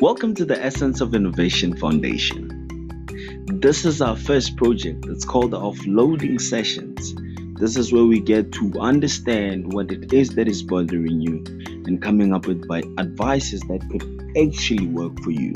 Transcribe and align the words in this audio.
Welcome 0.00 0.36
to 0.36 0.44
the 0.44 0.56
Essence 0.64 1.00
of 1.00 1.12
Innovation 1.12 1.76
Foundation. 1.76 3.08
This 3.46 3.84
is 3.84 4.00
our 4.00 4.14
first 4.14 4.56
project. 4.56 5.06
It's 5.06 5.24
called 5.24 5.50
the 5.50 5.58
Offloading 5.58 6.40
Sessions. 6.40 7.16
This 7.58 7.76
is 7.76 7.92
where 7.92 8.04
we 8.04 8.20
get 8.20 8.52
to 8.52 8.72
understand 8.78 9.72
what 9.72 9.90
it 9.90 10.12
is 10.12 10.36
that 10.36 10.46
is 10.46 10.62
bothering 10.62 11.20
you 11.20 11.42
and 11.86 12.00
coming 12.00 12.32
up 12.32 12.46
with 12.46 12.64
advices 12.96 13.60
that 13.62 13.80
could 13.90 14.04
actually 14.38 14.86
work 14.86 15.18
for 15.24 15.32
you. 15.32 15.52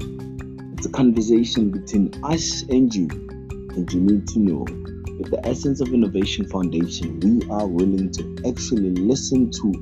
It's 0.77 0.87
a 0.87 0.91
conversation 0.91 1.71
between 1.71 2.13
us 2.25 2.63
and 2.63 2.93
you, 2.93 3.07
and 3.77 3.93
you 3.93 4.01
need 4.01 4.27
to 4.27 4.41
know 4.41 4.65
with 5.21 5.31
the 5.31 5.41
Essence 5.47 5.81
of 5.81 5.95
Innovation 5.95 6.49
Foundation, 6.49 7.21
we 7.21 7.49
are 7.49 7.69
willing 7.69 8.11
to 8.11 8.49
actually 8.49 8.91
listen 8.91 9.53
to 9.53 9.73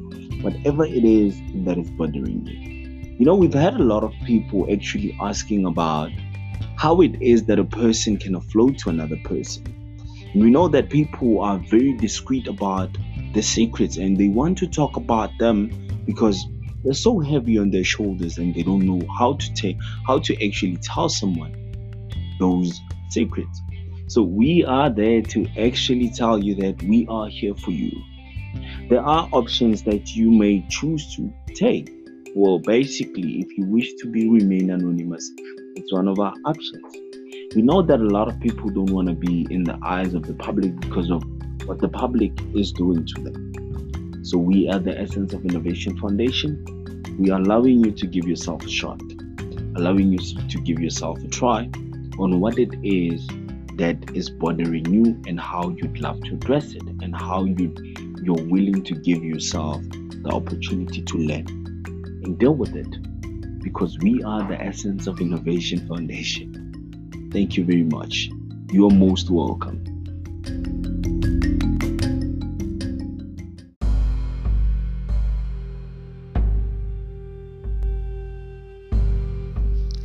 whatever 0.42 0.84
it 0.84 1.02
is 1.02 1.34
that 1.64 1.78
is 1.78 1.90
bothering 1.92 2.46
you. 2.46 2.79
You 3.20 3.26
know, 3.26 3.34
we've 3.34 3.52
had 3.52 3.74
a 3.74 3.82
lot 3.82 4.02
of 4.02 4.14
people 4.24 4.66
actually 4.72 5.14
asking 5.20 5.66
about 5.66 6.10
how 6.76 7.02
it 7.02 7.20
is 7.20 7.44
that 7.44 7.58
a 7.58 7.64
person 7.64 8.16
can 8.16 8.32
offload 8.32 8.78
to 8.78 8.88
another 8.88 9.18
person. 9.24 9.62
We 10.34 10.48
know 10.48 10.68
that 10.68 10.88
people 10.88 11.42
are 11.42 11.58
very 11.58 11.92
discreet 11.92 12.48
about 12.48 12.88
the 13.34 13.42
secrets 13.42 13.98
and 13.98 14.16
they 14.16 14.28
want 14.28 14.56
to 14.56 14.66
talk 14.66 14.96
about 14.96 15.36
them 15.38 15.70
because 16.06 16.46
they're 16.82 16.94
so 16.94 17.20
heavy 17.20 17.58
on 17.58 17.70
their 17.70 17.84
shoulders 17.84 18.38
and 18.38 18.54
they 18.54 18.62
don't 18.62 18.86
know 18.86 19.06
how 19.18 19.34
to 19.34 19.52
take 19.52 19.76
how 20.06 20.20
to 20.20 20.34
actually 20.42 20.78
tell 20.78 21.10
someone 21.10 21.52
those 22.38 22.80
secrets. 23.10 23.60
So 24.06 24.22
we 24.22 24.64
are 24.64 24.88
there 24.88 25.20
to 25.20 25.46
actually 25.58 26.08
tell 26.08 26.42
you 26.42 26.54
that 26.54 26.82
we 26.84 27.06
are 27.10 27.28
here 27.28 27.54
for 27.54 27.72
you. 27.72 27.92
There 28.88 29.02
are 29.02 29.28
options 29.30 29.82
that 29.82 30.16
you 30.16 30.30
may 30.30 30.64
choose 30.70 31.14
to 31.16 31.30
take. 31.54 31.99
Well, 32.36 32.60
basically, 32.60 33.40
if 33.40 33.58
you 33.58 33.64
wish 33.64 33.92
to 33.94 34.06
be 34.08 34.28
remain 34.28 34.70
anonymous, 34.70 35.32
it's 35.74 35.92
one 35.92 36.06
of 36.06 36.20
our 36.20 36.32
options. 36.44 36.94
We 37.56 37.62
know 37.62 37.82
that 37.82 37.98
a 37.98 38.04
lot 38.04 38.28
of 38.28 38.38
people 38.38 38.70
don't 38.70 38.92
want 38.92 39.08
to 39.08 39.14
be 39.14 39.48
in 39.50 39.64
the 39.64 39.76
eyes 39.82 40.14
of 40.14 40.22
the 40.22 40.34
public 40.34 40.78
because 40.78 41.10
of 41.10 41.24
what 41.66 41.80
the 41.80 41.88
public 41.88 42.30
is 42.54 42.70
doing 42.70 43.04
to 43.04 43.22
them. 43.22 44.20
So 44.24 44.38
we 44.38 44.68
are 44.68 44.78
the 44.78 44.96
Essence 44.96 45.32
of 45.32 45.44
Innovation 45.44 45.98
Foundation. 45.98 46.64
We 47.18 47.32
are 47.32 47.40
allowing 47.40 47.84
you 47.84 47.90
to 47.90 48.06
give 48.06 48.28
yourself 48.28 48.64
a 48.64 48.68
shot, 48.68 49.02
allowing 49.74 50.12
you 50.12 50.18
to 50.18 50.60
give 50.60 50.78
yourself 50.78 51.18
a 51.24 51.28
try 51.28 51.68
on 52.20 52.38
what 52.38 52.60
it 52.60 52.72
is 52.84 53.26
that 53.74 53.96
is 54.14 54.30
bothering 54.30 54.86
you 54.86 55.20
and 55.26 55.40
how 55.40 55.70
you'd 55.70 55.98
love 55.98 56.20
to 56.26 56.34
address 56.34 56.74
it 56.74 56.82
and 57.02 57.16
how 57.16 57.44
you 57.44 57.74
you're 58.22 58.46
willing 58.46 58.84
to 58.84 58.94
give 58.94 59.24
yourself 59.24 59.82
the 60.22 60.30
opportunity 60.30 61.02
to 61.02 61.16
learn 61.16 61.59
and 62.24 62.38
deal 62.38 62.54
with 62.54 62.74
it 62.74 63.62
because 63.62 63.98
we 63.98 64.22
are 64.22 64.46
the 64.48 64.60
essence 64.60 65.06
of 65.06 65.20
innovation 65.20 65.86
foundation 65.86 67.28
thank 67.32 67.56
you 67.56 67.64
very 67.64 67.84
much 67.84 68.30
you 68.70 68.86
are 68.86 68.94
most 68.94 69.30
welcome 69.30 69.84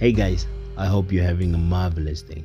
Hey 0.06 0.12
guys, 0.12 0.46
I 0.78 0.86
hope 0.86 1.12
you're 1.12 1.24
having 1.24 1.56
a 1.56 1.58
marvelous 1.58 2.22
day. 2.22 2.44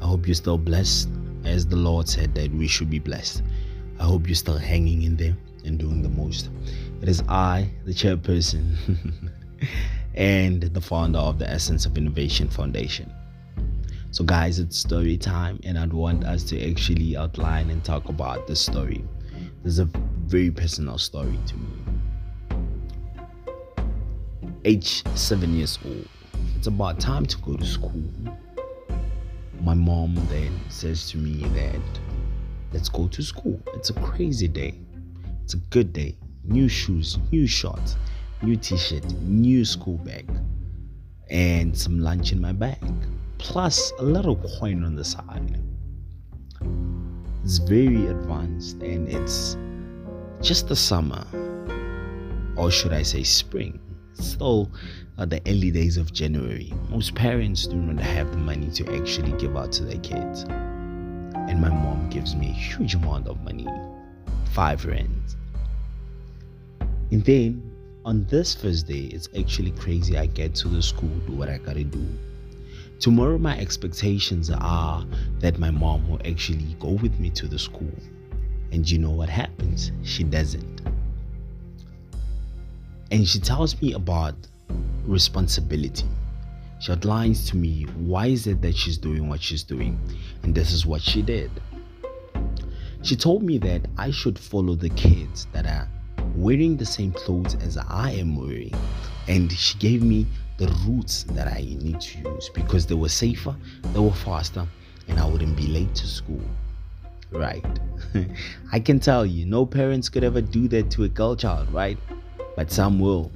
I 0.00 0.06
hope 0.06 0.26
you're 0.26 0.34
still 0.34 0.56
blessed 0.56 1.10
as 1.44 1.66
the 1.66 1.76
Lord 1.76 2.08
said 2.08 2.34
that 2.36 2.50
we 2.50 2.66
should 2.66 2.88
be 2.88 2.98
blessed. 2.98 3.42
I 4.00 4.04
hope 4.04 4.26
you're 4.26 4.34
still 4.36 4.56
hanging 4.56 5.02
in 5.02 5.14
there 5.14 5.36
and 5.66 5.78
doing 5.78 6.00
the 6.00 6.08
most. 6.08 6.48
It 7.00 7.08
is 7.08 7.22
I, 7.28 7.70
the 7.84 7.92
chairperson, 7.92 8.76
and 10.14 10.62
the 10.62 10.80
founder 10.80 11.18
of 11.18 11.38
the 11.38 11.48
Essence 11.48 11.86
of 11.86 11.96
Innovation 11.96 12.48
Foundation. 12.48 13.12
So, 14.10 14.24
guys, 14.24 14.58
it's 14.58 14.76
story 14.76 15.16
time, 15.16 15.60
and 15.64 15.78
I'd 15.78 15.92
want 15.92 16.24
us 16.24 16.42
to 16.44 16.70
actually 16.70 17.16
outline 17.16 17.70
and 17.70 17.84
talk 17.84 18.08
about 18.08 18.46
this 18.46 18.60
story. 18.60 19.04
This 19.62 19.74
is 19.74 19.78
a 19.78 19.88
very 20.26 20.50
personal 20.50 20.98
story 20.98 21.38
to 21.46 21.56
me. 21.56 21.68
Age 24.64 25.04
seven 25.16 25.54
years 25.54 25.78
old. 25.84 26.08
It's 26.56 26.66
about 26.66 26.98
time 26.98 27.26
to 27.26 27.38
go 27.38 27.56
to 27.56 27.64
school 27.64 28.02
my 29.68 29.74
mom 29.74 30.14
then 30.30 30.58
says 30.68 31.10
to 31.10 31.18
me 31.18 31.42
that 31.48 31.80
let's 32.72 32.88
go 32.88 33.08
to 33.08 33.22
school. 33.22 33.60
It's 33.74 33.90
a 33.90 33.94
crazy 33.94 34.48
day. 34.48 34.74
It's 35.44 35.54
a 35.54 35.58
good 35.70 35.92
day. 35.92 36.16
New 36.48 36.66
shoes, 36.66 37.18
new 37.30 37.46
shorts, 37.46 37.96
new 38.42 38.56
t-shirt, 38.56 39.04
new 39.20 39.66
school 39.66 39.98
bag, 39.98 40.26
and 41.28 41.76
some 41.76 41.98
lunch 41.98 42.32
in 42.32 42.40
my 42.40 42.52
bag, 42.52 42.82
plus 43.36 43.92
a 43.98 44.02
little 44.02 44.36
coin 44.58 44.82
on 44.82 44.96
the 44.96 45.04
side. 45.04 45.62
It's 47.44 47.58
very 47.58 48.06
advanced 48.06 48.82
and 48.82 49.08
it's 49.08 49.58
just 50.40 50.68
the 50.68 50.76
summer, 50.76 51.26
or 52.56 52.70
should 52.70 52.94
I 52.94 53.02
say 53.02 53.24
spring. 53.24 53.78
Still 54.14 54.70
at 55.18 55.28
the 55.28 55.42
early 55.46 55.70
days 55.70 55.98
of 55.98 56.14
January. 56.14 56.72
Most 56.88 57.14
parents 57.14 57.66
do 57.66 57.76
not 57.76 58.02
have 58.02 58.30
the 58.30 58.38
money 58.38 58.70
to 58.70 58.96
actually 58.96 59.32
give 59.32 59.54
out 59.54 59.70
to 59.72 59.84
their 59.84 60.00
kids. 60.00 60.44
And 60.48 61.60
my 61.60 61.68
mom 61.68 62.08
gives 62.08 62.34
me 62.34 62.48
a 62.48 62.52
huge 62.52 62.94
amount 62.94 63.28
of 63.28 63.38
money 63.44 63.68
five 64.52 64.86
rands. 64.86 65.36
And 67.10 67.24
then 67.24 67.72
on 68.04 68.24
this 68.24 68.54
first 68.54 68.86
day, 68.86 69.08
it's 69.12 69.28
actually 69.38 69.70
crazy. 69.72 70.16
I 70.16 70.26
get 70.26 70.54
to 70.56 70.68
the 70.68 70.82
school, 70.82 71.10
do 71.26 71.32
what 71.32 71.48
I 71.48 71.58
gotta 71.58 71.84
do. 71.84 72.06
Tomorrow, 73.00 73.38
my 73.38 73.58
expectations 73.58 74.50
are 74.50 75.06
that 75.38 75.58
my 75.58 75.70
mom 75.70 76.08
will 76.08 76.20
actually 76.26 76.76
go 76.80 76.90
with 76.90 77.18
me 77.20 77.30
to 77.30 77.46
the 77.46 77.58
school. 77.58 77.92
And 78.72 78.88
you 78.90 78.98
know 78.98 79.10
what 79.10 79.28
happens? 79.28 79.92
She 80.02 80.24
doesn't. 80.24 80.82
And 83.10 83.26
she 83.26 83.38
tells 83.38 83.80
me 83.80 83.94
about 83.94 84.34
responsibility. 85.04 86.04
She 86.80 86.92
outlines 86.92 87.48
to 87.50 87.56
me 87.56 87.84
why 87.96 88.26
is 88.26 88.46
it 88.46 88.60
that 88.62 88.76
she's 88.76 88.98
doing 88.98 89.28
what 89.28 89.40
she's 89.40 89.62
doing, 89.62 89.98
and 90.42 90.54
this 90.54 90.72
is 90.72 90.84
what 90.84 91.02
she 91.02 91.22
did. 91.22 91.50
She 93.02 93.16
told 93.16 93.42
me 93.42 93.58
that 93.58 93.86
I 93.96 94.10
should 94.10 94.38
follow 94.38 94.74
the 94.74 94.90
kids 94.90 95.46
that 95.52 95.66
are 95.66 95.88
wearing 96.42 96.76
the 96.76 96.86
same 96.86 97.12
clothes 97.12 97.54
as 97.56 97.76
I 97.76 98.12
am 98.12 98.36
wearing, 98.36 98.74
and 99.26 99.50
she 99.50 99.76
gave 99.78 100.02
me 100.02 100.26
the 100.58 100.68
routes 100.86 101.24
that 101.24 101.48
I 101.48 101.60
need 101.60 102.00
to 102.00 102.18
use 102.18 102.50
because 102.50 102.86
they 102.86 102.94
were 102.94 103.08
safer, 103.08 103.54
they 103.92 104.00
were 104.00 104.12
faster, 104.12 104.66
and 105.08 105.18
I 105.18 105.26
wouldn't 105.26 105.56
be 105.56 105.66
late 105.66 105.94
to 105.96 106.06
school. 106.06 106.42
Right. 107.30 107.64
I 108.72 108.80
can 108.80 109.00
tell 109.00 109.26
you, 109.26 109.44
no 109.46 109.66
parents 109.66 110.08
could 110.08 110.24
ever 110.24 110.40
do 110.40 110.68
that 110.68 110.90
to 110.92 111.04
a 111.04 111.08
girl 111.08 111.36
child, 111.36 111.72
right? 111.72 111.98
But 112.56 112.70
some 112.70 112.98
will. 112.98 113.30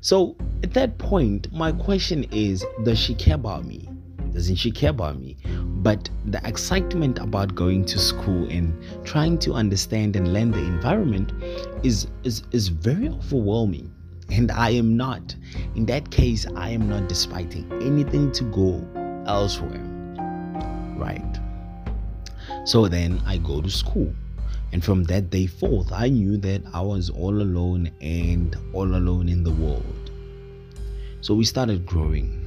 So 0.00 0.36
at 0.62 0.74
that 0.74 0.98
point, 0.98 1.52
my 1.52 1.72
question 1.72 2.24
is 2.30 2.64
Does 2.84 2.98
she 2.98 3.14
care 3.14 3.36
about 3.36 3.64
me? 3.64 3.88
Doesn't 4.32 4.56
she 4.56 4.70
care 4.70 4.90
about 4.90 5.18
me? 5.18 5.36
But 5.84 6.08
the 6.24 6.40
excitement 6.48 7.18
about 7.18 7.54
going 7.54 7.84
to 7.84 7.98
school 7.98 8.48
and 8.48 8.72
trying 9.04 9.36
to 9.40 9.52
understand 9.52 10.16
and 10.16 10.32
learn 10.32 10.50
the 10.50 10.60
environment 10.60 11.30
is, 11.84 12.06
is, 12.22 12.42
is 12.52 12.68
very 12.68 13.10
overwhelming. 13.10 13.92
And 14.30 14.50
I 14.50 14.70
am 14.70 14.96
not. 14.96 15.36
In 15.76 15.84
that 15.84 16.10
case, 16.10 16.46
I 16.56 16.70
am 16.70 16.88
not 16.88 17.10
despiting 17.10 17.70
anything 17.82 18.32
to 18.32 18.44
go 18.44 18.82
elsewhere. 19.26 19.84
Right. 20.96 21.38
So 22.64 22.88
then 22.88 23.20
I 23.26 23.36
go 23.36 23.60
to 23.60 23.68
school. 23.68 24.10
And 24.72 24.82
from 24.82 25.04
that 25.04 25.28
day 25.28 25.46
forth, 25.46 25.92
I 25.92 26.08
knew 26.08 26.38
that 26.38 26.62
I 26.72 26.80
was 26.80 27.10
all 27.10 27.42
alone 27.42 27.90
and 28.00 28.56
all 28.72 28.86
alone 28.96 29.28
in 29.28 29.44
the 29.44 29.52
world. 29.52 30.10
So 31.20 31.34
we 31.34 31.44
started 31.44 31.84
growing. 31.84 32.43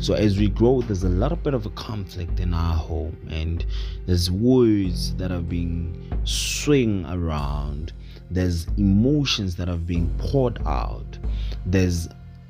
So 0.00 0.14
as 0.14 0.38
we 0.38 0.48
grow, 0.48 0.82
there's 0.82 1.04
a 1.04 1.08
little 1.08 1.36
bit 1.36 1.54
of 1.54 1.66
a 1.66 1.70
conflict 1.70 2.38
in 2.38 2.54
our 2.54 2.74
home, 2.74 3.16
and 3.30 3.64
there's 4.06 4.30
words 4.30 5.14
that 5.16 5.32
are 5.32 5.40
being 5.40 6.12
swing 6.24 7.06
around. 7.06 7.92
There's 8.30 8.66
emotions 8.76 9.56
that 9.56 9.68
are 9.68 9.78
being 9.78 10.14
poured 10.18 10.64
out. 10.66 11.18
There's 11.64 12.08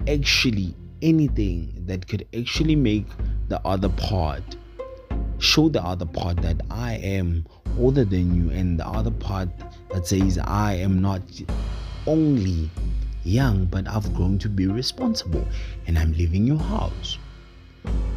actually 0.08 0.74
anything 1.02 1.72
that 1.86 2.08
could 2.08 2.26
actually 2.34 2.76
make 2.76 3.06
the 3.48 3.60
other 3.66 3.90
part 3.90 4.56
show 5.38 5.68
the 5.68 5.82
other 5.82 6.06
part 6.06 6.38
that 6.38 6.60
I 6.70 6.94
am 6.94 7.46
older 7.78 8.04
than 8.04 8.34
you, 8.34 8.50
and 8.50 8.78
the 8.78 8.86
other 8.86 9.10
part 9.10 9.48
that 9.92 10.06
says 10.06 10.38
I 10.38 10.74
am 10.74 11.00
not 11.00 11.22
only 12.06 12.70
young, 13.26 13.66
but 13.66 13.86
I've 13.88 14.14
grown 14.14 14.38
to 14.38 14.48
be 14.48 14.66
responsible 14.66 15.46
and 15.86 15.98
I'm 15.98 16.12
leaving 16.12 16.46
your 16.46 16.58
house. 16.58 17.18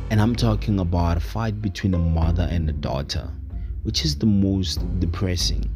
And 0.10 0.22
I'm 0.22 0.36
talking 0.36 0.80
about 0.80 1.18
a 1.18 1.20
fight 1.20 1.62
between 1.62 1.94
a 1.94 2.00
mother 2.00 2.48
and 2.50 2.70
a 2.70 2.74
daughter, 2.74 3.30
which 3.84 4.06
is 4.06 4.16
the 4.18 4.26
most 4.26 4.80
depressing 5.00 5.70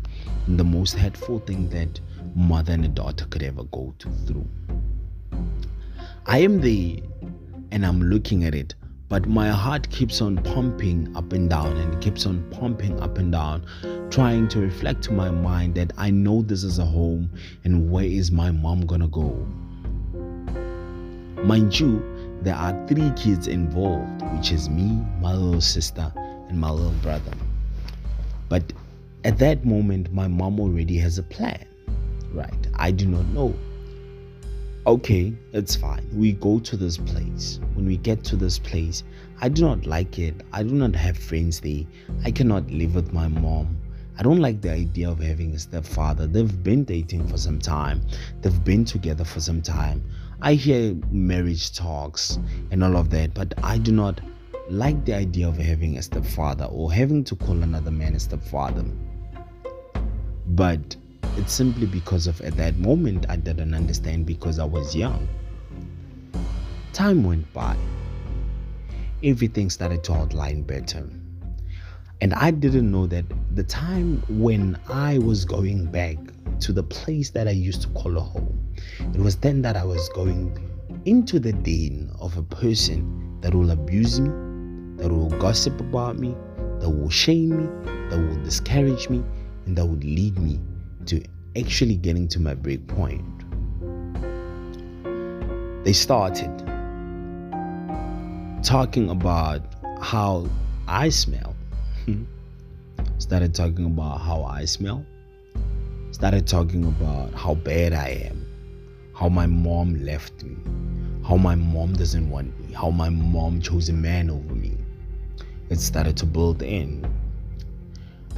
and 0.47 0.59
the 0.59 0.63
most 0.63 0.93
hurtful 0.93 1.39
thing 1.39 1.69
that 1.69 1.99
mother 2.35 2.73
and 2.73 2.85
a 2.85 2.89
daughter 2.89 3.25
could 3.25 3.43
ever 3.43 3.63
go 3.65 3.93
through. 4.25 4.47
I 6.25 6.39
am 6.39 6.61
there 6.61 6.97
and 7.71 7.85
I'm 7.85 8.01
looking 8.01 8.45
at 8.45 8.55
it, 8.55 8.75
but 9.13 9.27
my 9.27 9.49
heart 9.49 9.87
keeps 9.91 10.21
on 10.21 10.37
pumping 10.37 11.15
up 11.15 11.33
and 11.33 11.47
down 11.47 11.77
and 11.77 12.01
keeps 12.01 12.25
on 12.25 12.43
pumping 12.49 12.99
up 12.99 13.19
and 13.19 13.31
down, 13.31 13.63
trying 14.09 14.47
to 14.47 14.59
reflect 14.59 15.03
to 15.03 15.13
my 15.13 15.29
mind 15.29 15.75
that 15.75 15.93
I 15.99 16.09
know 16.09 16.41
this 16.41 16.63
is 16.63 16.79
a 16.79 16.85
home 16.85 17.29
and 17.63 17.91
where 17.91 18.05
is 18.05 18.31
my 18.31 18.49
mom 18.49 18.87
gonna 18.87 19.07
go? 19.07 19.29
Mind 21.43 21.79
you, 21.79 22.01
there 22.41 22.55
are 22.55 22.73
three 22.87 23.11
kids 23.11 23.45
involved, 23.45 24.23
which 24.35 24.51
is 24.51 24.67
me, 24.67 24.99
my 25.21 25.35
little 25.35 25.61
sister, 25.61 26.11
and 26.49 26.59
my 26.59 26.71
little 26.71 26.99
brother. 27.03 27.33
But 28.49 28.73
at 29.25 29.37
that 29.37 29.63
moment, 29.63 30.11
my 30.11 30.27
mom 30.27 30.59
already 30.59 30.97
has 30.97 31.19
a 31.19 31.23
plan, 31.23 31.67
right? 32.31 32.67
I 32.73 32.89
do 32.89 33.05
not 33.05 33.27
know 33.27 33.53
okay, 34.85 35.33
it's 35.53 35.75
fine. 35.75 36.07
We 36.13 36.33
go 36.33 36.59
to 36.59 36.77
this 36.77 36.97
place. 36.97 37.59
When 37.73 37.85
we 37.85 37.97
get 37.97 38.23
to 38.25 38.35
this 38.35 38.59
place, 38.59 39.03
I 39.41 39.49
do 39.49 39.61
not 39.61 39.85
like 39.85 40.19
it. 40.19 40.35
I 40.51 40.63
do 40.63 40.73
not 40.73 40.95
have 40.95 41.17
friends 41.17 41.59
there. 41.59 41.83
I 42.23 42.31
cannot 42.31 42.69
live 42.69 42.95
with 42.95 43.13
my 43.13 43.27
mom. 43.27 43.77
I 44.17 44.23
don't 44.23 44.39
like 44.39 44.61
the 44.61 44.71
idea 44.71 45.09
of 45.09 45.19
having 45.19 45.53
a 45.55 45.59
stepfather. 45.59 46.27
They've 46.27 46.63
been 46.63 46.83
dating 46.83 47.27
for 47.27 47.37
some 47.37 47.59
time, 47.59 48.01
they've 48.41 48.63
been 48.63 48.85
together 48.85 49.23
for 49.23 49.39
some 49.39 49.61
time. 49.61 50.03
I 50.41 50.53
hear 50.53 50.95
marriage 51.09 51.73
talks 51.73 52.37
and 52.69 52.83
all 52.83 52.97
of 52.97 53.09
that, 53.11 53.33
but 53.33 53.53
I 53.63 53.77
do 53.77 53.91
not 53.91 54.19
like 54.69 55.03
the 55.05 55.13
idea 55.13 55.47
of 55.47 55.57
having 55.57 55.97
a 55.97 56.01
stepfather 56.01 56.65
or 56.65 56.91
having 56.91 57.23
to 57.23 57.35
call 57.35 57.63
another 57.63 57.91
man 57.91 58.15
a 58.15 58.19
stepfather. 58.19 58.85
But 60.47 60.95
it's 61.35 61.51
simply 61.51 61.87
because 61.87 62.27
of 62.27 62.39
at 62.41 62.55
that 62.57 62.77
moment 62.77 63.25
I 63.27 63.37
didn't 63.37 63.73
understand 63.73 64.27
because 64.27 64.59
I 64.59 64.65
was 64.65 64.95
young. 64.95 65.27
Time 66.93 67.23
went 67.23 67.51
by. 67.53 67.75
Everything 69.23 69.71
started 69.71 70.03
to 70.03 70.13
outline 70.13 70.61
better. 70.61 71.09
And 72.21 72.35
I 72.35 72.51
didn't 72.51 72.91
know 72.91 73.07
that 73.07 73.25
the 73.55 73.63
time 73.63 74.23
when 74.29 74.79
I 74.87 75.17
was 75.17 75.43
going 75.43 75.87
back 75.87 76.17
to 76.59 76.71
the 76.71 76.83
place 76.83 77.31
that 77.31 77.47
I 77.47 77.51
used 77.51 77.81
to 77.81 77.87
call 77.89 78.15
a 78.15 78.21
home, 78.21 78.75
it 78.99 79.19
was 79.19 79.35
then 79.37 79.63
that 79.63 79.75
I 79.75 79.83
was 79.83 80.07
going 80.09 80.55
into 81.05 81.39
the 81.39 81.51
den 81.51 82.11
of 82.19 82.37
a 82.37 82.43
person 82.43 83.39
that 83.41 83.55
will 83.55 83.71
abuse 83.71 84.19
me, 84.19 84.29
that 84.97 85.11
will 85.11 85.29
gossip 85.39 85.79
about 85.79 86.19
me, 86.19 86.35
that 86.79 86.89
will 86.89 87.09
shame 87.09 87.57
me, 87.57 87.91
that 88.09 88.19
will 88.19 88.43
discourage 88.43 89.09
me, 89.09 89.23
and 89.65 89.75
that 89.77 89.85
would 89.85 90.03
lead 90.03 90.37
me 90.37 90.59
to 91.07 91.23
actually 91.57 91.95
getting 91.95 92.27
to 92.29 92.39
my 92.39 92.53
break 92.53 92.87
point. 92.87 93.23
They 95.83 95.93
started 95.93 96.51
talking 98.63 99.09
about 99.09 99.61
how 100.01 100.47
I 100.87 101.09
smell. 101.09 101.55
Started 103.17 103.53
talking 103.53 103.85
about 103.85 104.21
how 104.21 104.43
I 104.43 104.65
smell. 104.65 105.05
Started 106.11 106.47
talking 106.47 106.85
about 106.85 107.33
how 107.33 107.55
bad 107.55 107.93
I 107.93 108.29
am. 108.29 108.45
How 109.13 109.29
my 109.29 109.45
mom 109.45 110.03
left 110.03 110.43
me. 110.43 110.55
How 111.27 111.37
my 111.37 111.55
mom 111.55 111.93
doesn't 111.93 112.29
want 112.29 112.57
me. 112.59 112.73
How 112.73 112.89
my 112.89 113.09
mom 113.09 113.61
chose 113.61 113.89
a 113.89 113.93
man 113.93 114.29
over 114.29 114.55
me. 114.55 114.77
It 115.69 115.79
started 115.79 116.17
to 116.17 116.25
build 116.25 116.61
in. 116.61 117.05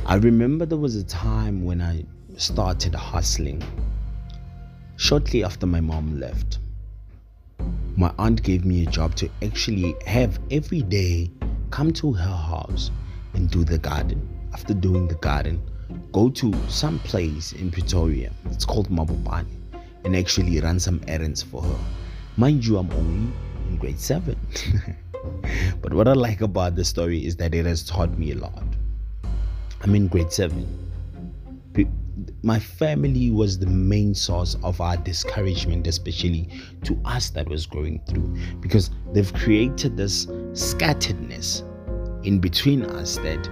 I 0.05 0.15
remember 0.15 0.65
there 0.65 0.77
was 0.77 0.95
a 0.95 1.03
time 1.03 1.65
when 1.65 1.81
I 1.81 2.05
started 2.37 2.93
hustling. 2.93 3.63
Shortly 4.97 5.43
after 5.43 5.65
my 5.65 5.79
mom 5.79 6.19
left, 6.19 6.59
my 7.95 8.13
aunt 8.19 8.43
gave 8.43 8.65
me 8.65 8.83
a 8.83 8.89
job 8.89 9.15
to 9.15 9.29
actually 9.41 9.95
have 10.05 10.39
every 10.51 10.81
day 10.81 11.31
come 11.71 11.91
to 11.93 12.11
her 12.11 12.35
house 12.35 12.91
and 13.33 13.49
do 13.49 13.63
the 13.63 13.77
garden. 13.77 14.27
After 14.53 14.73
doing 14.73 15.07
the 15.07 15.15
garden, 15.15 15.61
go 16.11 16.29
to 16.29 16.53
some 16.69 16.99
place 16.99 17.53
in 17.53 17.71
Pretoria, 17.71 18.31
it's 18.45 18.65
called 18.65 18.89
Mabopane, 18.89 19.47
and 20.03 20.15
actually 20.15 20.59
run 20.59 20.79
some 20.79 21.01
errands 21.07 21.41
for 21.41 21.61
her. 21.61 21.77
Mind 22.37 22.65
you, 22.65 22.77
I'm 22.77 22.91
only 22.91 23.33
in 23.69 23.77
grade 23.77 23.99
7. 23.99 24.37
but 25.81 25.93
what 25.93 26.07
I 26.07 26.13
like 26.13 26.41
about 26.41 26.75
the 26.75 26.83
story 26.83 27.25
is 27.25 27.35
that 27.37 27.53
it 27.53 27.65
has 27.65 27.83
taught 27.83 28.17
me 28.17 28.31
a 28.31 28.35
lot. 28.35 28.63
I'm 29.81 29.95
in 29.95 30.07
grade 30.07 30.31
7 30.31 30.85
my 32.43 32.59
family 32.59 33.31
was 33.31 33.59
the 33.59 33.65
main 33.65 34.13
source 34.15 34.55
of 34.63 34.79
our 34.79 34.97
discouragement, 34.97 35.87
especially 35.87 36.49
to 36.83 36.99
us 37.05 37.29
that 37.31 37.47
was 37.49 37.65
growing 37.65 38.01
through, 38.07 38.35
because 38.59 38.89
they've 39.13 39.33
created 39.33 39.97
this 39.97 40.25
scatteredness 40.53 41.63
in 42.25 42.39
between 42.39 42.83
us 42.83 43.17
that 43.17 43.49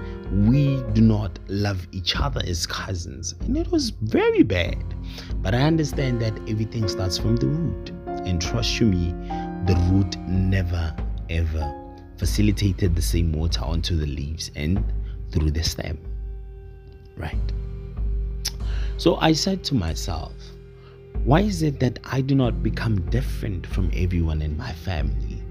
we 0.48 0.82
do 0.94 1.02
not 1.02 1.38
love 1.48 1.88
each 1.92 2.16
other 2.16 2.42
as 2.48 2.66
cousins. 2.66 3.36
And 3.42 3.58
it 3.58 3.70
was 3.72 3.92
very 3.92 4.44
bad. 4.44 4.84
But 5.42 5.54
I 5.54 5.62
understand 5.62 6.22
that 6.22 6.34
everything 6.50 6.88
starts 6.88 7.18
from 7.18 7.36
the 7.36 7.48
root. 7.48 7.92
And 8.26 8.42
trust 8.42 8.80
you 8.80 8.88
me, 8.88 9.12
the 9.66 9.76
root 9.92 10.18
never 10.28 10.96
ever 11.30 11.74
facilitated 12.18 12.96
the 12.96 13.02
same 13.02 13.32
water 13.34 13.64
onto 13.64 13.96
the 13.96 14.06
leaves 14.06 14.50
and 14.56 14.84
through 15.32 15.52
the 15.52 15.64
stem. 15.64 16.00
Right? 17.18 17.54
So 18.98 19.16
I 19.18 19.34
said 19.34 19.64
to 19.66 19.76
myself, 19.76 20.34
why 21.24 21.42
is 21.42 21.62
it 21.64 21.80
that 21.80 22.00
I 22.04 22.22
do 22.22 22.36
not 22.36 22.62
become 22.62 23.10
different 23.10 23.66
from 23.66 23.92
everyone 23.94 24.42
in 24.42 24.58
my 24.58 24.72
family? 24.72 25.42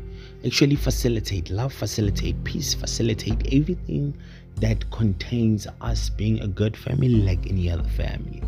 Actually, 0.45 0.77
facilitate 0.77 1.51
love, 1.51 1.73
facilitate 1.73 2.43
peace, 2.45 2.75
facilitate 2.75 3.53
everything 3.53 4.17
that 4.57 4.91
contains 4.91 5.67
us 5.81 6.09
being 6.09 6.41
a 6.41 6.47
good 6.47 6.77
family 6.77 7.09
like 7.09 7.49
any 7.49 7.71
other 7.71 7.89
family. 7.91 8.43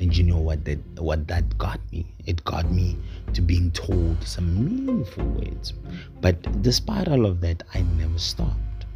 And 0.00 0.16
you 0.16 0.24
know 0.24 0.38
what 0.38 0.64
that 0.64 0.78
what 0.98 1.28
that 1.28 1.56
got 1.58 1.80
me? 1.92 2.06
It 2.26 2.44
got 2.44 2.70
me 2.70 2.96
to 3.34 3.40
being 3.40 3.70
told 3.70 4.22
some 4.22 4.64
meaningful 4.64 5.24
words. 5.24 5.74
But 6.20 6.62
despite 6.62 7.08
all 7.08 7.26
of 7.26 7.40
that, 7.40 7.62
I 7.74 7.82
never 7.82 8.18
stopped. 8.18 8.86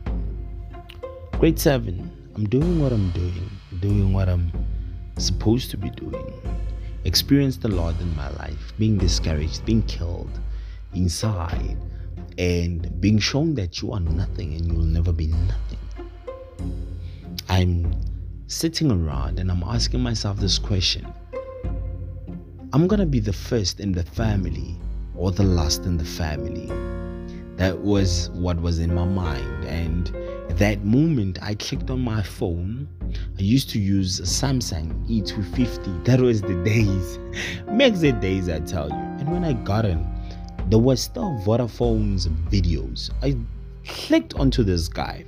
Grade 1.39 1.59
seven, 1.59 2.11
I'm 2.35 2.49
doing 2.49 2.81
what 2.81 2.93
I'm 2.93 3.11
doing, 3.11 3.51
doing 3.81 4.13
what 4.13 4.29
I'm 4.29 4.51
supposed 5.19 5.71
to 5.71 5.77
be 5.77 5.91
doing. 5.91 6.33
Experienced 7.05 7.63
the 7.63 7.69
Lord 7.69 8.01
in 8.01 8.15
my 8.17 8.29
life, 8.31 8.73
being 8.79 8.99
discouraged, 8.99 9.65
being 9.65 9.83
killed 9.83 10.41
inside, 10.95 11.77
and 12.39 13.01
being 13.01 13.19
shown 13.19 13.55
that 13.55 13.81
you 13.81 13.93
are 13.93 14.01
nothing 14.01 14.55
and 14.55 14.67
you 14.67 14.75
will 14.75 14.85
never 14.85 15.13
be 15.13 15.29
nothing. 15.29 15.79
I'm 17.49 17.93
sitting 18.49 18.91
around 18.91 19.39
and 19.39 19.51
I'm 19.51 19.63
asking 19.63 20.01
myself 20.01 20.39
this 20.39 20.59
question 20.59 21.13
I'm 22.73 22.87
gonna 22.87 23.07
be 23.07 23.21
the 23.21 23.33
first 23.33 23.81
in 23.81 23.93
the 23.93 24.03
family 24.03 24.77
or 25.17 25.31
the 25.31 25.45
last 25.45 25.85
in 25.85 25.97
the 25.97 26.05
family. 26.05 26.67
That 27.57 27.79
was 27.79 28.29
what 28.31 28.61
was 28.61 28.81
in 28.81 28.95
my 28.95 29.05
mind, 29.05 29.65
and 29.65 30.09
that 30.59 30.85
moment 30.85 31.39
I 31.43 31.55
clicked 31.55 31.89
on 31.89 32.01
my 32.01 32.23
phone 32.23 32.87
I 33.39 33.43
used 33.43 33.71
to 33.71 33.79
use 33.79 34.21
Samsung 34.21 35.07
E250. 35.09 36.05
That 36.05 36.21
was 36.21 36.43
the 36.43 36.55
days. 36.65 37.19
Makes 37.69 38.01
the 38.01 38.13
days, 38.13 38.49
I 38.49 38.61
tell 38.61 38.89
you. 38.89 38.95
And 38.95 39.31
when 39.31 39.45
I 39.45 39.53
got 39.53 39.85
in, 39.85 40.07
there 40.69 40.79
was 40.79 41.01
still 41.01 41.39
Vodafone's 41.45 42.29
videos. 42.51 43.11
I 43.23 43.37
clicked 43.87 44.35
onto 44.35 44.63
this 44.63 44.89
guy. 44.89 45.25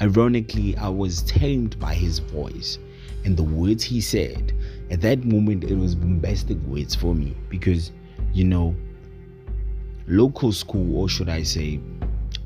Ironically, 0.00 0.76
I 0.76 0.88
was 0.88 1.22
tamed 1.22 1.78
by 1.78 1.94
his 1.94 2.18
voice 2.18 2.78
and 3.24 3.36
the 3.36 3.42
words 3.42 3.82
he 3.82 4.00
said. 4.00 4.52
At 4.90 5.00
that 5.00 5.24
moment, 5.24 5.64
it 5.64 5.76
was 5.76 5.94
bombastic 5.94 6.58
words 6.66 6.94
for 6.94 7.14
me 7.14 7.36
because, 7.48 7.92
you 8.32 8.44
know, 8.44 8.74
local 10.06 10.52
school, 10.52 10.96
or 10.96 11.08
should 11.08 11.28
I 11.28 11.42
say, 11.42 11.80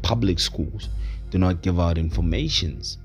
public 0.02 0.38
schools, 0.38 0.88
do 1.30 1.38
not 1.38 1.62
give 1.62 1.78
out 1.78 1.98
informations 1.98 2.98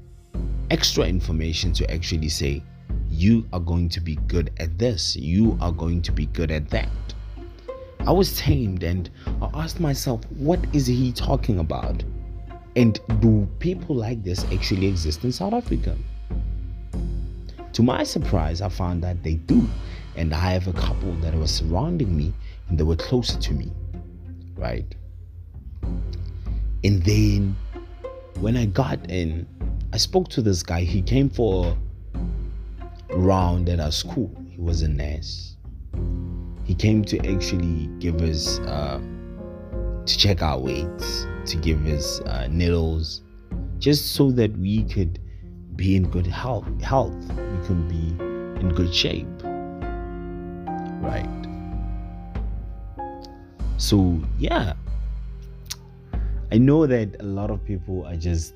extra 0.71 1.05
information 1.05 1.73
to 1.73 1.91
actually 1.91 2.29
say, 2.29 2.63
you 3.09 3.47
are 3.53 3.59
going 3.59 3.89
to 3.89 4.01
be 4.01 4.15
good 4.27 4.51
at 4.57 4.77
this, 4.77 5.15
you 5.15 5.57
are 5.61 5.71
going 5.71 6.01
to 6.03 6.11
be 6.11 6.25
good 6.27 6.51
at 6.51 6.69
that. 6.69 6.89
I 7.99 8.11
was 8.11 8.37
tamed 8.37 8.83
and 8.83 9.09
I 9.41 9.49
asked 9.53 9.79
myself, 9.79 10.21
what 10.31 10.59
is 10.73 10.85
he 10.85 11.11
talking 11.11 11.59
about? 11.59 12.03
And 12.75 12.99
do 13.19 13.47
people 13.59 13.95
like 13.95 14.23
this 14.23 14.43
actually 14.51 14.87
exist 14.87 15.23
in 15.23 15.31
South 15.31 15.53
Africa? 15.53 15.95
To 17.73 17.83
my 17.83 18.03
surprise, 18.03 18.61
I 18.61 18.69
found 18.69 19.03
that 19.03 19.23
they 19.23 19.35
do. 19.35 19.67
And 20.17 20.33
I 20.33 20.51
have 20.51 20.67
a 20.67 20.73
couple 20.73 21.13
that 21.15 21.35
were 21.35 21.47
surrounding 21.47 22.15
me 22.15 22.33
and 22.69 22.77
they 22.77 22.83
were 22.83 22.95
closer 22.95 23.37
to 23.39 23.53
me. 23.53 23.71
Right? 24.55 24.85
And 26.83 27.03
then 27.03 27.57
when 28.39 28.55
I 28.55 28.65
got 28.65 29.09
in, 29.09 29.47
I 29.95 29.97
spoke 29.97 30.27
to 30.31 30.41
this 30.41 30.61
guy. 30.61 30.81
He 30.81 31.01
came 31.01 31.29
for 31.29 31.77
a 33.09 33.17
round 33.17 33.69
at 33.69 33.79
our 33.79 33.93
school. 33.93 34.29
He 34.49 34.59
was 34.59 34.81
a 34.81 34.89
nurse. 34.89 35.55
He 36.65 36.75
came 36.75 37.05
to 37.05 37.17
actually 37.19 37.87
give 37.99 38.21
us, 38.21 38.59
uh, 38.59 38.99
to 40.05 40.17
check 40.17 40.41
our 40.41 40.59
weights, 40.59 41.25
to 41.45 41.55
give 41.55 41.87
us 41.87 42.19
uh, 42.19 42.49
needles, 42.51 43.21
just 43.79 44.15
so 44.15 44.31
that 44.31 44.51
we 44.57 44.83
could 44.83 45.17
be 45.77 45.95
in 45.95 46.09
good 46.09 46.27
health. 46.27 46.67
Health, 46.81 47.15
we 47.29 47.65
could 47.65 47.87
be 47.87 48.09
in 48.59 48.73
good 48.75 48.93
shape. 48.93 49.29
Right. 50.99 51.47
So 53.77 54.19
yeah, 54.37 54.73
I 56.51 56.57
know 56.57 56.85
that 56.85 57.15
a 57.21 57.23
lot 57.23 57.49
of 57.49 57.63
people 57.63 58.05
are 58.05 58.17
just 58.17 58.55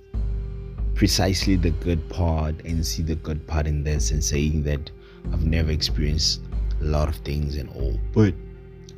precisely 0.99 1.55
the 1.55 1.71
good 1.71 2.09
part 2.09 2.53
and 2.65 2.85
see 2.85 3.01
the 3.01 3.15
good 3.15 3.47
part 3.47 3.65
in 3.65 3.85
this 3.85 4.11
and 4.11 4.21
saying 4.21 4.61
that 4.63 4.91
I've 5.31 5.45
never 5.45 5.71
experienced 5.71 6.41
a 6.81 6.83
lot 6.83 7.07
of 7.07 7.15
things 7.23 7.55
and 7.55 7.69
all. 7.69 7.97
But 8.13 8.33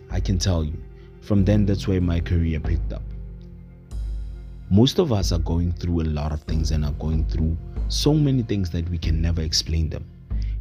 I 0.10 0.20
can 0.20 0.40
tell 0.40 0.64
you, 0.64 0.74
from 1.22 1.46
then 1.46 1.68
that's 1.68 1.88
where 1.88 2.02
my 2.02 2.20
career 2.20 2.60
picked 2.60 2.92
up. 2.92 3.04
Most 4.72 4.98
of 4.98 5.14
us 5.14 5.32
are 5.32 5.38
going 5.38 5.74
through 5.74 6.02
a 6.02 6.10
lot 6.20 6.32
of 6.32 6.42
things 6.42 6.72
and 6.72 6.84
are 6.84 6.94
going 6.94 7.24
through 7.26 7.56
so 7.88 8.16
many 8.16 8.42
things 8.42 8.72
that 8.72 8.90
we 8.90 8.98
can 8.98 9.22
never 9.22 9.44
explain 9.44 9.88
them. 9.88 10.04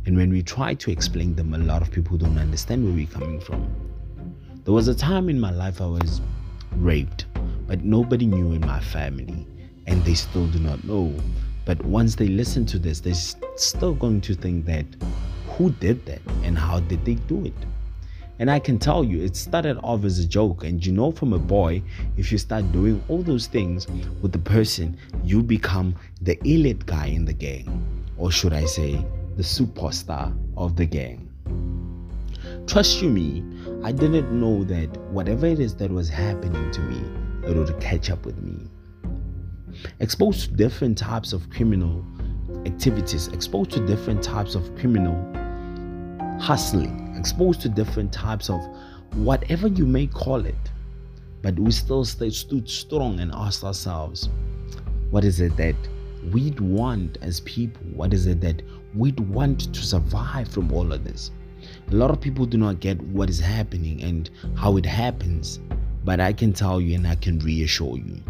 And 0.04 0.18
when 0.18 0.28
we 0.28 0.42
try 0.42 0.74
to 0.74 0.90
explain 0.90 1.34
them, 1.34 1.54
a 1.54 1.58
lot 1.58 1.80
of 1.80 1.90
people 1.90 2.18
don't 2.18 2.36
understand 2.36 2.84
where 2.84 2.92
we're 2.92 3.06
coming 3.06 3.40
from. 3.40 3.66
There 4.64 4.74
was 4.74 4.88
a 4.88 4.94
time 4.94 5.30
in 5.30 5.40
my 5.40 5.52
life 5.52 5.80
I 5.80 5.86
was 5.86 6.20
raped, 6.76 7.24
but 7.66 7.82
nobody 7.82 8.26
knew 8.26 8.52
in 8.52 8.60
my 8.60 8.80
family, 8.80 9.46
and 9.90 10.04
they 10.04 10.14
still 10.14 10.46
do 10.46 10.60
not 10.60 10.82
know. 10.84 11.12
But 11.66 11.84
once 11.84 12.14
they 12.14 12.28
listen 12.28 12.64
to 12.66 12.78
this, 12.78 13.00
they're 13.00 13.12
still 13.56 13.94
going 13.94 14.20
to 14.22 14.34
think 14.34 14.64
that 14.66 14.86
who 15.48 15.70
did 15.72 16.06
that 16.06 16.22
and 16.42 16.56
how 16.56 16.80
did 16.80 17.04
they 17.04 17.14
do 17.14 17.44
it? 17.44 17.52
And 18.38 18.50
I 18.50 18.58
can 18.58 18.78
tell 18.78 19.04
you, 19.04 19.22
it 19.22 19.36
started 19.36 19.78
off 19.82 20.04
as 20.04 20.18
a 20.18 20.26
joke. 20.26 20.64
And 20.64 20.84
you 20.84 20.92
know, 20.92 21.12
from 21.12 21.34
a 21.34 21.38
boy, 21.38 21.82
if 22.16 22.32
you 22.32 22.38
start 22.38 22.72
doing 22.72 23.04
all 23.08 23.22
those 23.22 23.46
things 23.46 23.86
with 24.22 24.32
the 24.32 24.38
person, 24.38 24.96
you 25.22 25.42
become 25.42 25.94
the 26.22 26.38
elite 26.48 26.86
guy 26.86 27.06
in 27.06 27.26
the 27.26 27.34
gang. 27.34 27.68
Or 28.16 28.30
should 28.30 28.54
I 28.54 28.64
say, 28.64 29.04
the 29.36 29.42
superstar 29.42 30.34
of 30.56 30.76
the 30.76 30.86
gang. 30.86 31.26
Trust 32.66 33.02
you 33.02 33.10
me, 33.10 33.44
I 33.84 33.92
didn't 33.92 34.32
know 34.32 34.64
that 34.64 34.96
whatever 35.10 35.46
it 35.46 35.60
is 35.60 35.74
that 35.76 35.90
was 35.90 36.08
happening 36.08 36.70
to 36.70 36.80
me, 36.80 37.02
it 37.46 37.56
would 37.56 37.78
catch 37.80 38.08
up 38.10 38.24
with 38.24 38.40
me. 38.40 38.66
Exposed 40.00 40.50
to 40.50 40.56
different 40.56 40.98
types 40.98 41.32
of 41.32 41.48
criminal 41.50 42.04
activities, 42.66 43.28
exposed 43.28 43.70
to 43.72 43.86
different 43.86 44.22
types 44.22 44.54
of 44.54 44.74
criminal 44.76 45.16
hustling, 46.40 47.14
exposed 47.16 47.60
to 47.60 47.68
different 47.68 48.12
types 48.12 48.50
of 48.50 48.60
whatever 49.14 49.68
you 49.68 49.86
may 49.86 50.06
call 50.06 50.44
it. 50.44 50.70
But 51.42 51.58
we 51.58 51.70
still 51.70 52.04
stayed, 52.04 52.34
stood 52.34 52.68
strong 52.68 53.20
and 53.20 53.32
asked 53.32 53.64
ourselves, 53.64 54.28
what 55.10 55.24
is 55.24 55.40
it 55.40 55.56
that 55.56 55.76
we'd 56.32 56.60
want 56.60 57.18
as 57.22 57.40
people? 57.40 57.82
What 57.94 58.12
is 58.12 58.26
it 58.26 58.40
that 58.42 58.62
we'd 58.94 59.20
want 59.20 59.74
to 59.74 59.82
survive 59.82 60.48
from 60.48 60.72
all 60.72 60.92
of 60.92 61.04
this? 61.04 61.30
A 61.90 61.94
lot 61.94 62.10
of 62.10 62.20
people 62.20 62.46
do 62.46 62.58
not 62.58 62.80
get 62.80 63.00
what 63.02 63.28
is 63.28 63.40
happening 63.40 64.02
and 64.02 64.30
how 64.56 64.76
it 64.76 64.86
happens. 64.86 65.60
But 66.04 66.20
I 66.20 66.32
can 66.32 66.52
tell 66.52 66.80
you 66.80 66.94
and 66.94 67.06
I 67.06 67.14
can 67.14 67.38
reassure 67.40 67.96
you 67.98 68.22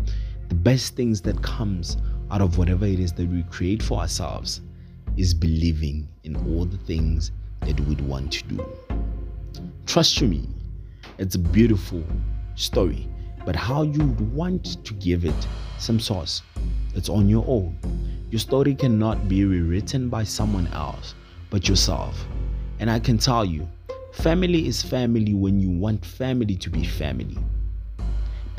the 0.50 0.56
best 0.56 0.96
things 0.96 1.20
that 1.20 1.40
comes 1.42 1.96
out 2.32 2.42
of 2.42 2.58
whatever 2.58 2.84
it 2.84 2.98
is 2.98 3.12
that 3.12 3.28
we 3.28 3.44
create 3.44 3.80
for 3.80 4.00
ourselves 4.00 4.60
is 5.16 5.32
believing 5.32 6.08
in 6.24 6.34
all 6.36 6.64
the 6.64 6.76
things 6.76 7.30
that 7.60 7.78
we'd 7.82 8.00
want 8.00 8.32
to 8.32 8.44
do. 8.44 8.66
Trust 9.86 10.20
me, 10.22 10.48
it's 11.18 11.36
a 11.36 11.38
beautiful 11.38 12.02
story, 12.56 13.08
but 13.44 13.54
how 13.54 13.82
you 13.82 14.00
would 14.00 14.34
want 14.34 14.84
to 14.84 14.92
give 14.94 15.24
it 15.24 15.46
some 15.78 16.00
source, 16.00 16.42
it's 16.96 17.08
on 17.08 17.28
your 17.28 17.44
own. 17.46 17.78
Your 18.30 18.40
story 18.40 18.74
cannot 18.74 19.28
be 19.28 19.44
rewritten 19.44 20.08
by 20.08 20.24
someone 20.24 20.66
else 20.68 21.14
but 21.50 21.68
yourself. 21.68 22.26
And 22.80 22.90
I 22.90 22.98
can 22.98 23.18
tell 23.18 23.44
you, 23.44 23.68
family 24.12 24.66
is 24.66 24.82
family 24.82 25.32
when 25.32 25.60
you 25.60 25.70
want 25.70 26.04
family 26.04 26.56
to 26.56 26.70
be 26.70 26.84
family. 26.84 27.38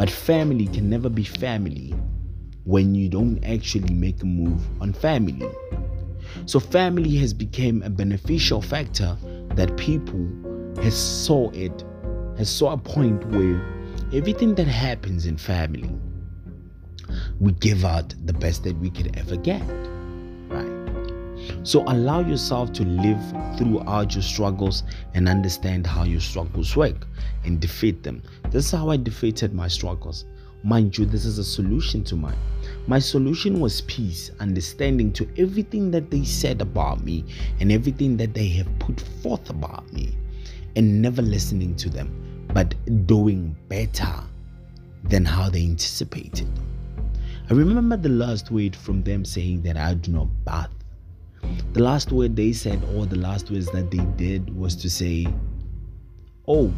But 0.01 0.09
family 0.09 0.65
can 0.65 0.89
never 0.89 1.09
be 1.09 1.23
family 1.23 1.93
when 2.63 2.95
you 2.95 3.07
don't 3.07 3.39
actually 3.43 3.93
make 3.93 4.23
a 4.23 4.25
move 4.25 4.59
on 4.81 4.93
family. 4.93 5.47
So 6.47 6.59
family 6.59 7.17
has 7.17 7.35
become 7.35 7.83
a 7.83 7.89
beneficial 7.91 8.63
factor 8.63 9.15
that 9.53 9.77
people 9.77 10.27
has 10.81 10.97
saw 10.97 11.51
it 11.51 11.83
has 12.39 12.49
saw 12.49 12.73
a 12.73 12.77
point 12.79 13.23
where 13.27 13.61
everything 14.11 14.55
that 14.55 14.65
happens 14.65 15.27
in 15.27 15.37
family 15.37 15.95
we 17.39 17.51
give 17.51 17.85
out 17.85 18.15
the 18.25 18.33
best 18.33 18.63
that 18.63 18.75
we 18.79 18.89
could 18.89 19.15
ever 19.15 19.35
get 19.35 19.61
so 21.63 21.83
allow 21.87 22.19
yourself 22.19 22.71
to 22.73 22.83
live 22.83 23.21
throughout 23.57 24.13
your 24.13 24.23
struggles 24.23 24.83
and 25.13 25.27
understand 25.27 25.85
how 25.85 26.03
your 26.03 26.21
struggles 26.21 26.75
work 26.75 27.07
and 27.45 27.59
defeat 27.59 28.03
them 28.03 28.21
this 28.49 28.65
is 28.65 28.71
how 28.71 28.89
i 28.89 28.97
defeated 28.97 29.53
my 29.53 29.67
struggles 29.67 30.25
mind 30.63 30.97
you 30.97 31.05
this 31.05 31.25
is 31.25 31.37
a 31.37 31.43
solution 31.43 32.03
to 32.03 32.15
mine 32.15 32.37
my 32.87 32.99
solution 32.99 33.59
was 33.59 33.81
peace, 33.81 34.31
understanding 34.39 35.13
to 35.13 35.27
everything 35.37 35.91
that 35.91 36.09
they 36.09 36.23
said 36.23 36.61
about 36.61 37.03
me 37.03 37.25
and 37.59 37.71
everything 37.71 38.17
that 38.17 38.33
they 38.33 38.47
have 38.49 38.79
put 38.79 38.99
forth 39.21 39.49
about 39.49 39.91
me, 39.93 40.15
and 40.75 41.01
never 41.01 41.21
listening 41.21 41.75
to 41.75 41.89
them, 41.89 42.45
but 42.53 42.73
doing 43.07 43.55
better 43.67 44.13
than 45.03 45.25
how 45.25 45.49
they 45.49 45.63
anticipated. 45.63 46.49
I 47.49 47.53
remember 47.53 47.97
the 47.97 48.09
last 48.09 48.51
word 48.51 48.75
from 48.75 49.03
them 49.03 49.25
saying 49.25 49.61
that 49.63 49.77
I 49.77 49.93
do 49.93 50.11
not 50.11 50.27
bath. 50.45 50.71
The 51.73 51.81
last 51.81 52.11
word 52.11 52.35
they 52.35 52.53
said, 52.53 52.83
or 52.95 53.05
the 53.05 53.17
last 53.17 53.49
words 53.49 53.69
that 53.71 53.91
they 53.91 54.05
did, 54.17 54.55
was 54.55 54.75
to 54.77 54.89
say, 54.89 55.27
Oh, 56.47 56.73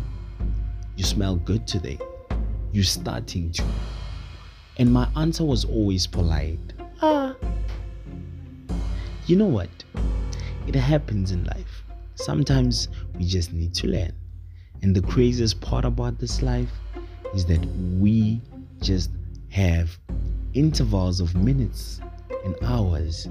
you 0.95 1.03
smell 1.03 1.37
good 1.37 1.67
today. 1.67 1.97
You're 2.71 2.83
starting 2.83 3.51
to. 3.53 3.63
And 4.77 4.91
my 4.91 5.07
answer 5.15 5.43
was 5.43 5.65
always 5.65 6.07
polite. 6.07 6.59
Ah. 7.01 7.35
You 9.25 9.35
know 9.35 9.47
what? 9.47 9.69
It 10.67 10.75
happens 10.75 11.31
in 11.31 11.43
life. 11.45 11.83
Sometimes 12.15 12.87
we 13.17 13.25
just 13.25 13.53
need 13.53 13.73
to 13.75 13.87
learn. 13.87 14.13
And 14.81 14.95
the 14.95 15.01
craziest 15.01 15.61
part 15.61 15.85
about 15.85 16.19
this 16.19 16.41
life 16.41 16.71
is 17.33 17.45
that 17.45 17.65
we 17.99 18.41
just 18.81 19.11
have 19.49 19.97
intervals 20.53 21.19
of 21.19 21.35
minutes 21.35 22.01
and 22.43 22.55
hours, 22.63 23.27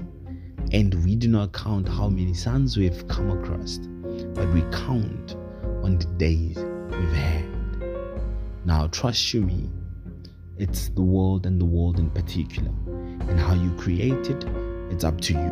and 0.73 1.05
we 1.05 1.15
do 1.15 1.27
not 1.27 1.53
count 1.53 1.87
how 1.87 2.09
many 2.09 2.33
suns 2.33 2.75
we've 2.77 3.07
come 3.07 3.29
across, 3.29 3.77
but 4.33 4.51
we 4.53 4.61
count 4.71 5.35
on 5.83 5.99
the 5.99 6.05
days 6.17 6.57
we've 6.57 7.13
had. 7.13 7.45
Now, 8.65 8.87
trust 8.87 9.33
you 9.33 9.41
me, 9.41 9.69
it's 10.57 10.89
the 10.89 11.01
world 11.01 11.45
and 11.45 11.61
the 11.61 11.65
world 11.65 11.99
in 11.99 12.09
particular. 12.09 12.71
And 12.87 13.39
how 13.39 13.53
you 13.53 13.71
create 13.75 14.29
it, 14.29 14.43
it's 14.89 15.03
up 15.03 15.21
to 15.21 15.33
you. 15.33 15.49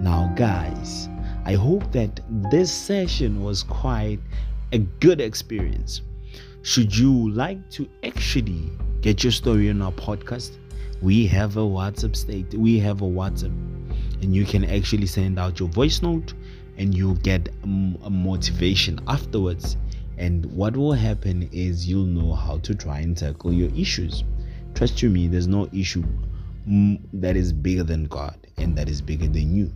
Now, 0.00 0.32
guys, 0.36 1.08
I 1.44 1.54
hope 1.54 1.90
that 1.92 2.20
this 2.50 2.72
session 2.72 3.42
was 3.42 3.62
quite 3.62 4.20
a 4.72 4.78
good 4.78 5.20
experience. 5.20 6.02
Should 6.62 6.94
you 6.94 7.30
like 7.30 7.70
to 7.70 7.88
actually 8.04 8.70
get 9.00 9.24
your 9.24 9.32
story 9.32 9.70
on 9.70 9.80
our 9.80 9.92
podcast, 9.92 10.58
we 11.00 11.26
have 11.28 11.56
a 11.56 11.60
WhatsApp 11.60 12.16
state. 12.16 12.52
We 12.54 12.78
have 12.80 13.00
a 13.02 13.06
WhatsApp, 13.06 13.54
and 14.22 14.34
you 14.34 14.44
can 14.44 14.64
actually 14.64 15.06
send 15.06 15.38
out 15.38 15.60
your 15.60 15.68
voice 15.68 16.02
note, 16.02 16.34
and 16.76 16.94
you'll 16.94 17.14
get 17.14 17.48
a 17.62 18.10
motivation 18.10 19.00
afterwards 19.06 19.76
and 20.18 20.44
what 20.46 20.76
will 20.76 20.92
happen 20.92 21.48
is 21.52 21.88
you'll 21.88 22.04
know 22.04 22.34
how 22.34 22.58
to 22.58 22.74
try 22.74 22.98
and 22.98 23.16
tackle 23.16 23.52
your 23.52 23.70
issues. 23.74 24.24
Trust 24.74 25.00
you 25.00 25.10
me, 25.10 25.28
there's 25.28 25.46
no 25.46 25.68
issue 25.72 26.04
that 27.12 27.36
is 27.36 27.52
bigger 27.52 27.84
than 27.84 28.06
God 28.06 28.36
and 28.58 28.76
that 28.76 28.88
is 28.88 29.00
bigger 29.00 29.28
than 29.28 29.54
you. 29.54 29.72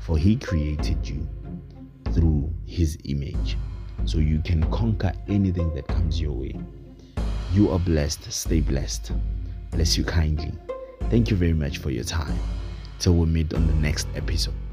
For 0.00 0.16
He 0.16 0.36
created 0.36 1.06
you 1.06 1.28
through 2.12 2.50
His 2.66 2.96
image. 3.04 3.58
So 4.06 4.18
you 4.18 4.40
can 4.40 4.68
conquer 4.70 5.12
anything 5.28 5.74
that 5.74 5.86
comes 5.86 6.18
your 6.18 6.32
way. 6.32 6.58
You 7.52 7.70
are 7.70 7.78
blessed. 7.78 8.32
Stay 8.32 8.60
blessed. 8.60 9.12
Bless 9.70 9.98
you 9.98 10.04
kindly. 10.04 10.52
Thank 11.10 11.30
you 11.30 11.36
very 11.36 11.52
much 11.52 11.78
for 11.78 11.90
your 11.90 12.04
time. 12.04 12.38
Till 13.04 13.12
we 13.12 13.26
meet 13.26 13.52
on 13.52 13.66
the 13.66 13.74
next 13.74 14.08
episode. 14.16 14.63